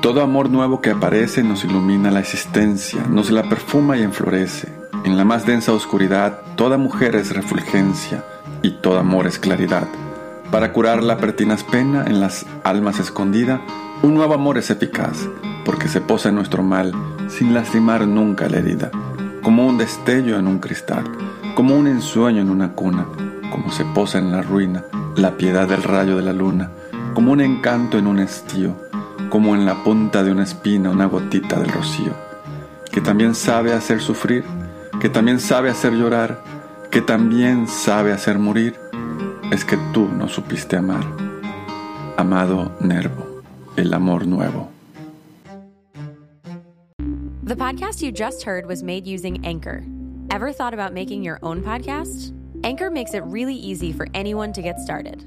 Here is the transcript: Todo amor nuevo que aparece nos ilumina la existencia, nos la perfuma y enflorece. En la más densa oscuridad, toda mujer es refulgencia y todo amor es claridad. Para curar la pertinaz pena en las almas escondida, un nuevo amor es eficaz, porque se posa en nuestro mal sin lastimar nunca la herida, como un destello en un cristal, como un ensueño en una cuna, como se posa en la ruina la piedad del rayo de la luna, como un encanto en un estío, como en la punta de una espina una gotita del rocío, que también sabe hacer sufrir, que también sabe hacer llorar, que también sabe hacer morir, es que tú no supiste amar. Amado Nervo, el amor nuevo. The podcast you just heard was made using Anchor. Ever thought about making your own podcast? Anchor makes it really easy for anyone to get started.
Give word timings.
Todo 0.00 0.22
amor 0.22 0.48
nuevo 0.48 0.80
que 0.80 0.88
aparece 0.88 1.42
nos 1.42 1.62
ilumina 1.62 2.10
la 2.10 2.20
existencia, 2.20 3.04
nos 3.10 3.30
la 3.30 3.42
perfuma 3.50 3.98
y 3.98 4.02
enflorece. 4.02 4.72
En 5.04 5.18
la 5.18 5.26
más 5.26 5.44
densa 5.44 5.74
oscuridad, 5.74 6.40
toda 6.56 6.78
mujer 6.78 7.14
es 7.16 7.34
refulgencia 7.34 8.24
y 8.62 8.70
todo 8.70 8.98
amor 8.98 9.26
es 9.26 9.38
claridad. 9.38 9.86
Para 10.50 10.72
curar 10.72 11.02
la 11.02 11.18
pertinaz 11.18 11.64
pena 11.64 12.06
en 12.06 12.18
las 12.18 12.46
almas 12.64 12.98
escondida, 12.98 13.60
un 14.02 14.14
nuevo 14.14 14.32
amor 14.32 14.56
es 14.56 14.70
eficaz, 14.70 15.28
porque 15.66 15.86
se 15.86 16.00
posa 16.00 16.30
en 16.30 16.36
nuestro 16.36 16.62
mal 16.62 16.94
sin 17.28 17.52
lastimar 17.52 18.08
nunca 18.08 18.48
la 18.48 18.56
herida, 18.56 18.90
como 19.42 19.66
un 19.66 19.76
destello 19.76 20.38
en 20.38 20.46
un 20.46 20.60
cristal, 20.60 21.04
como 21.54 21.76
un 21.76 21.86
ensueño 21.86 22.40
en 22.40 22.48
una 22.48 22.72
cuna, 22.72 23.04
como 23.50 23.70
se 23.70 23.84
posa 23.84 24.18
en 24.18 24.32
la 24.32 24.40
ruina 24.40 24.82
la 25.14 25.36
piedad 25.36 25.68
del 25.68 25.82
rayo 25.82 26.16
de 26.16 26.22
la 26.22 26.32
luna, 26.32 26.70
como 27.12 27.32
un 27.32 27.42
encanto 27.42 27.98
en 27.98 28.06
un 28.06 28.18
estío, 28.18 28.74
como 29.30 29.54
en 29.54 29.64
la 29.64 29.82
punta 29.82 30.22
de 30.22 30.32
una 30.32 30.42
espina 30.42 30.90
una 30.90 31.06
gotita 31.06 31.58
del 31.58 31.70
rocío, 31.70 32.12
que 32.92 33.00
también 33.00 33.34
sabe 33.34 33.72
hacer 33.72 34.00
sufrir, 34.00 34.44
que 35.00 35.08
también 35.08 35.40
sabe 35.40 35.70
hacer 35.70 35.92
llorar, 35.92 36.42
que 36.90 37.00
también 37.00 37.68
sabe 37.68 38.12
hacer 38.12 38.38
morir, 38.38 38.74
es 39.52 39.64
que 39.64 39.78
tú 39.94 40.08
no 40.08 40.28
supiste 40.28 40.76
amar. 40.76 41.04
Amado 42.16 42.72
Nervo, 42.80 43.42
el 43.76 43.94
amor 43.94 44.26
nuevo. 44.26 44.68
The 47.44 47.56
podcast 47.56 48.02
you 48.02 48.12
just 48.12 48.42
heard 48.44 48.66
was 48.66 48.82
made 48.82 49.06
using 49.06 49.44
Anchor. 49.44 49.82
Ever 50.30 50.52
thought 50.52 50.74
about 50.74 50.92
making 50.92 51.24
your 51.24 51.38
own 51.42 51.62
podcast? 51.62 52.32
Anchor 52.62 52.90
makes 52.90 53.14
it 53.14 53.22
really 53.24 53.54
easy 53.54 53.92
for 53.92 54.06
anyone 54.14 54.52
to 54.52 54.62
get 54.62 54.78
started. 54.78 55.26